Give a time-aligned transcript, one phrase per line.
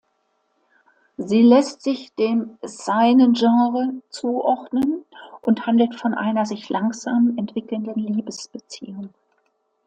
[1.17, 5.05] Sie lässt sich dem Seinen-Genre zuordnen
[5.41, 9.13] und handelt von einer sich langsam entwickelnden Liebesbeziehung.